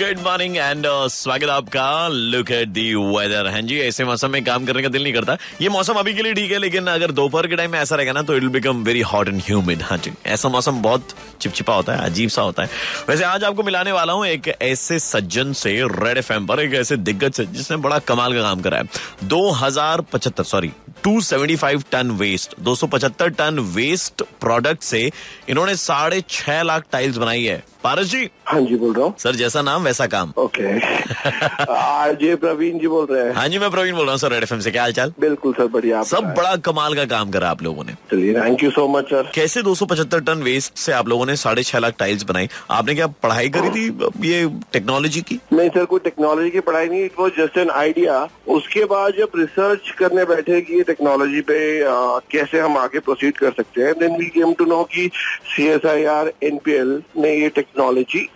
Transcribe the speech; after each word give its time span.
Good 0.00 0.18
morning 0.24 0.56
and 0.56 0.86
स्वागत 1.10 1.48
आपका। 1.50 2.08
Look 2.08 2.50
at 2.50 2.68
the 2.68 2.94
weather 2.94 3.46
हाँ 3.46 3.60
जी, 3.60 3.78
ऐसे 3.78 4.04
मौसम 4.04 4.30
में 4.30 4.42
काम 4.44 4.64
करने 4.66 4.82
का 4.82 4.88
दिल 4.88 5.02
नहीं 5.02 5.12
करता। 5.12 5.36
ये 5.60 5.68
मौसम 5.68 5.94
अभी 5.94 6.14
के 6.14 6.22
लिए 6.22 6.34
ठीक 6.34 6.52
है, 6.52 6.58
लेकिन 6.58 6.86
अगर 6.86 7.10
दोपहर 7.10 7.46
के 7.46 7.56
टाइम 7.56 7.70
में 7.70 7.78
ऐसा 7.78 7.96
रहेगा 7.96 8.12
ना 8.12 8.22
तो 8.22 8.36
it 8.36 8.42
will 8.42 8.50
become 8.50 8.82
very 8.84 9.00
hot 9.02 9.28
and 9.28 9.42
humid 9.46 9.82
हाँ 9.82 9.98
जी, 9.98 10.12
ऐसा 10.26 10.48
मौसम 10.48 10.80
बहुत 10.82 11.14
चिपचिपा 11.40 11.74
होता 11.74 11.92
है, 11.92 12.04
अजीब 12.04 12.30
सा 12.30 12.42
होता 12.42 12.62
है। 12.62 12.70
वैसे 13.08 13.24
आज 13.24 13.44
आपको 13.44 13.62
मिलाने 13.62 13.92
वाला 13.92 14.12
हूँ 14.12 14.26
एक 14.26 14.48
ऐसे 14.48 14.98
सज्जन 15.00 15.52
से 15.54 15.74
रेड 15.84 16.18
एफ़ 16.18 16.32
पर, 16.32 16.60
एक 16.60 16.74
ऐसे 16.74 16.96
दिग्गज 16.96 17.32
से, 17.32 17.46
जिसने 17.46 17.76
बड़ा 17.78 17.98
कमाल 18.00 18.34
का 18.34 18.42
काम 18.42 18.60
करा 18.60 18.78
है। 18.78 19.28
दो 19.28 19.50
हज़ार 19.52 20.00
पचहत्तर 20.12 20.44
sorry 20.44 20.72
275 21.06 21.84
ton 21.92 22.10
waste 22.10 22.54
275 22.68 23.36
ton 23.38 23.58
waste 23.74 24.22
product 24.40 24.82
से 24.82 25.10
इन्होंने 25.48 25.74
साढ़े 25.76 26.20
छह 26.28 26.62
लाख 26.62 26.84
टाइल्स 26.92 27.16
बनाई 27.16 27.44
है। 27.44 27.62
पारस 27.84 28.06
जी? 28.06 28.28
हाँ 28.44 28.60
जी 28.60 28.76
बोल 28.76 28.92
रहा 28.94 29.04
हूँ। 29.04 29.14
सर 29.18 29.34
जैसा 29.34 29.60
नाम 29.62 29.84
वैसा 29.84 30.06
काम। 30.06 30.32
ओके। 30.38 30.62
आज 31.72 32.22
ये 32.22 32.34
प्रवीण 32.36 32.78
जी 32.78 32.88
बोल 32.88 33.06
रहे 33.10 33.22
हैं। 33.24 33.32
हाँ 33.34 33.46
जी 33.48 33.58
मैं 33.58 33.70
प्रवीण 33.70 33.94
बोल 33.94 34.04
रहा 34.04 34.12
हूँ 34.12 34.18
सर 34.18 34.32
रेड 34.32 34.42
एफ़ 34.42 34.54
से। 34.60 34.70
क्या 34.70 34.82
हाल 34.82 34.92
चाल 34.92 35.12
बिल्कुल 35.20 35.52
सर 35.52 35.66
बढ़िया 35.66 36.02
सब 36.02 36.24
बड़ा 36.36 36.54
कमाल 36.56 36.94
का 36.94 37.04
काम 37.04 37.30
करा 37.30 37.50
आप 37.50 37.62
लोगों 37.62 37.84
ने। 37.84 37.92
चलिए 38.10 38.34
thank 38.34 38.62
you 38.62 38.70
so 38.70 38.86
much 38.88 39.04
sir 39.04 39.30
कैसे 39.34 39.62
275 39.62 40.26
टन 40.26 40.42
वेस्ट 40.42 40.78
से 40.78 40.92
आप 40.92 41.08
लोगों 41.08 41.26
ने 41.26 41.36
साढ़े 41.36 41.62
छह 41.62 41.78
लाख 41.78 41.94
टाइल्स 41.98 42.22
बनाई? 42.22 42.48
आपने 42.70 42.94
क्या 42.94 43.06
पढ़ाई 43.06 43.48
करी 43.48 43.70
थी 43.70 43.86
ये 44.28 44.46
टेक्नोलॉजी 44.72 45.20
की? 45.22 45.38
नहीं 45.52 45.68
सर 45.68 45.84
कोई 45.84 46.00
टेक्नोलॉजी 46.04 46.50
की 46.50 46.60
पढ़ाई 46.60 46.88
नहीं 46.88 47.04
it 47.04 47.18
was 47.18 47.40
just 47.40 47.58
an 47.58 47.70
idea 47.70 48.20
उसके 48.48 48.84
बाद 48.84 49.14
जब 49.18 49.38
रिसर्च 49.38 49.90
करने 49.98 50.24
बैठे 50.24 50.60
कि 50.60 50.82
टेक्नोलॉजी 50.90 51.40
पे 51.50 51.58
आ, 51.82 51.94
कैसे 52.32 52.58
हम 52.60 52.76
आगे 52.78 52.98
प्रोसीड 53.08 53.36
कर 53.38 53.50
सकते 53.56 53.82
हैं 53.82 53.92
then 53.98 54.16
we 54.18 54.26
came 54.34 54.52
to 54.58 54.64
know 54.64 54.82
कि 54.94 55.10
C 55.54 55.66
S 55.68 55.86
I 55.86 56.04
R 56.12 56.32
NPL 56.44 56.90
ने 57.16 57.34
ये 57.36 57.48
टेक्नोलॉजी 57.56 58.26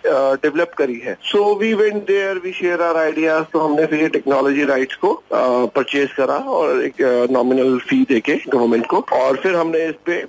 डेवलप 0.45 0.71
करी 0.77 0.99
है। 1.05 1.17
So 1.31 1.43
we 1.59 1.73
went 1.73 2.01
there 2.07 2.37
we 2.43 2.51
share 2.53 2.81
our 2.81 2.97
ideas 2.97 3.43
तो 3.53 3.59
हमने 3.59 3.85
फिर 3.85 4.01
ये 4.01 4.07
टेक्नोलॉजी 4.17 4.63
राइट्स 4.65 4.95
को 4.95 5.13
परचेज 5.33 6.11
करा 6.11 6.37
और 6.57 6.83
एक 6.83 7.01
नॉमिनल 7.31 7.77
फ़ी 7.89 8.01
देके 8.09 8.35
गवर्नमेंट 8.49 8.85
को। 8.85 9.03
और 9.13 9.37
फिर 9.43 9.55
हमने 9.55 9.85
इस 9.85 9.95
पे 10.05 10.21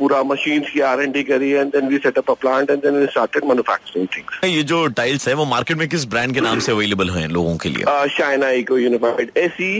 पूरा 0.00 0.22
मशीन 0.32 0.60
की 0.72 0.80
आर 0.90 1.02
एन 1.02 1.12
डी 1.12 1.22
करी 1.22 1.50
and 1.50 1.72
then 1.72 1.88
we 1.88 1.98
set up 1.98 2.30
a 2.30 2.34
plant 2.40 2.70
and 2.70 2.82
then 2.82 3.00
we 3.00 3.06
started 3.06 3.44
manufacturing 3.44 4.08
things 4.16 4.44
ये 4.44 4.62
जो 4.62 4.86
टाइल्स 5.02 5.28
है 5.28 5.34
वो 5.34 5.44
मार्केट 5.44 5.76
में 5.76 5.88
किस 5.88 6.04
ब्रांड 6.08 6.34
के 6.34 6.40
नाम 6.40 6.58
से 6.58 6.72
अवेलेबल 6.72 7.10
है 7.10 7.26
लोगों 7.28 7.56
के 7.56 7.68
लिए? 7.68 7.84
China 8.20 8.48
Eco 8.60 8.76
Unified 8.82 9.28
SE 9.46 9.70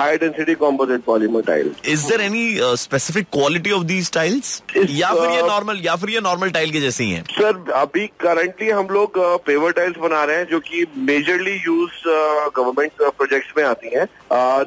high 0.00 0.16
density 0.16 0.54
Density 0.54 0.54
Composite 0.80 1.04
Polymer 1.04 1.42
Tile. 1.44 1.70
Is 1.92 2.06
there 2.08 2.20
any 2.20 2.44
specific 2.78 3.26
quality 3.32 3.70
of 3.72 3.82
these 3.84 4.10
tiles 4.12 4.62
is, 4.76 4.90
या 4.90 5.12
फिर 5.14 5.30
ये 5.30 5.40
uh, 5.40 5.48
नॉर्मल 5.48 5.80
या 5.84 5.96
फिर 5.96 6.10
ये 6.10 6.20
नॉर्मल 6.20 6.50
टाइल 6.50 6.70
के 6.72 6.80
जैसे 6.80 7.04
ही 7.04 7.10
हैं? 7.10 7.22
सर 7.30 7.72
अभी 7.74 8.06
करंटली 8.20 8.68
हम 8.70 8.88
लोग 8.90 9.18
पेवर 9.46 9.72
टाइल्स 9.72 9.98
बना 9.98 10.24
रहे 10.24 10.36
हैं 10.36 10.46
जो 10.50 10.60
कि 10.60 10.84
मेजरली 11.10 11.56
यूज़ 11.56 12.08
गवर्नमेंट 12.56 12.92
प्रोजेक्ट्स 13.18 13.52
में 13.58 13.64
आती 13.64 13.94
हैं. 13.96 14.06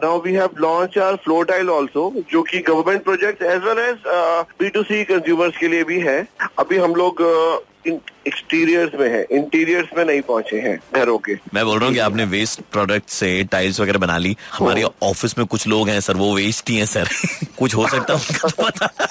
Now 0.04 0.22
we 0.22 0.34
have 0.34 0.62
launch 0.62 0.98
our 1.08 1.16
floor 1.26 1.46
tile 1.46 1.70
also 1.70 2.12
जो 2.32 2.42
कि 2.44 2.60
government 2.72 3.04
project 3.04 3.44
as 3.44 3.62
well 3.64 3.80
as 3.90 4.08
B 4.60 4.70
to 4.70 4.84
C 4.84 5.04
consumers 5.12 5.58
के 5.58 5.68
लिए 5.68 5.84
भी 5.84 6.00
है. 6.00 6.20
अभी 6.60 6.78
हम 6.78 6.96
लोग 6.96 7.22
एक्सटीरियर्स 7.88 8.92
में 9.00 9.10
है 9.10 9.26
इंटीरियर्स 9.32 9.88
में 9.98 10.06
नहीं 10.06 10.22
पहुँचे 10.22 10.60
हैं 10.60 10.80
घरों 10.96 11.18
के। 11.18 11.36
मैं 11.54 11.66
बोल 11.66 11.78
रहा 11.78 11.86
हूँ 11.86 11.94
कि 11.94 12.00
आपने 12.00 12.26
वेस्ट 12.26 12.62
प्रोडक्ट 12.62 13.10
से 13.10 13.44
टाइल्स 13.44 13.80
वगैरह 13.80 14.00
बना 14.00 14.18
ली। 14.18 14.38
हमारे 14.54 14.84
ऑफ़िस 15.04 15.38
में 15.38 15.48
कुछ 15.48 15.68
लोग 15.68 15.90
हैं 15.90 16.00
सर 16.00 16.14
वो 16.14 16.36
वेस्ट 16.36 16.70
ही 16.70 16.78
हैं 16.78 16.86
सर। 16.86 17.10
कुछ 17.60 17.76
हो 17.76 17.88
सकता 17.88 18.14
है 18.14 18.20
उनका 18.20 18.48
तो 18.48 18.64
पता। 18.64 19.08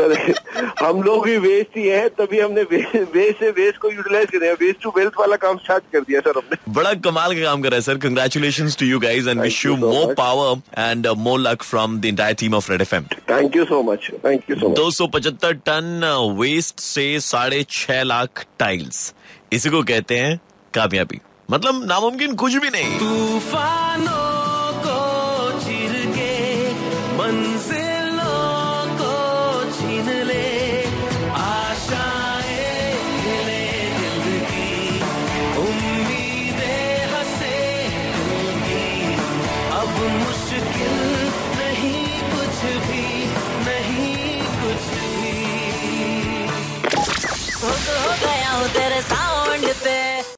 सर 0.00 0.70
हम 0.80 1.02
लोग 1.02 1.24
भी 1.24 1.36
वेस्ट 1.38 1.76
ही 1.76 1.86
हैं 1.88 2.08
तभी 2.18 2.40
हमने 2.40 2.62
वेस्ट 2.62 3.38
से 3.40 3.50
वेस्ट 3.58 3.78
को 3.78 3.90
यूटिलाइज 3.90 4.30
करें 4.30 4.52
वेस्ट 4.60 4.82
टू 4.82 4.92
वेल्थ 4.96 5.18
वाला 5.20 5.36
काम 5.44 5.56
स्टार्ट 5.58 5.84
कर 5.92 6.00
दिया 6.00 6.20
सर 6.20 6.38
हमने। 6.38 6.56
बड़ा 6.72 6.92
कमाल 7.06 7.34
का 7.34 7.42
काम 7.42 7.62
कर 7.62 7.68
रहा 7.68 7.76
है 7.76 7.82
sir. 7.82 7.98
Congratulation 8.04 8.70
to 8.80 8.86
you 8.86 8.98
guys 9.00 9.28
and 9.28 9.40
wish 9.40 9.64
you 9.66 9.76
more 9.76 10.14
power 10.14 10.60
and 10.78 11.06
more 11.18 11.40
luck 11.40 11.62
from 11.62 11.98
the 12.00 12.04
entire 12.04 12.34
team 12.40 12.54
of 12.54 12.70
Red 12.72 12.80
F 12.80 12.94
M 12.94 13.04
thank 13.30 13.56
you 13.56 13.64
so 13.64 13.82
much 13.82 14.10
thank 14.24 14.50
you 14.50 14.56
so 14.56 14.68
much 14.68 14.76
दो 14.76 14.90
सौ 14.90 15.06
पचहत्तर 15.14 15.52
टन 15.68 16.04
वेस्ट 16.40 16.80
से 16.80 17.08
साढ़े 17.20 17.62
छह 17.70 18.02
lakh 18.02 18.44
tiles 18.58 19.12
इसी 19.52 19.70
को 19.70 19.82
कहते 19.82 20.18
हैं 20.18 20.38
कामयाबी। 20.74 21.20
मतलब 21.50 21.84
नामुमकिन 21.88 22.34
कुछ 22.34 22.54
भी 22.54 22.70
नहीं। 22.70 22.98
तूफानों 22.98 24.29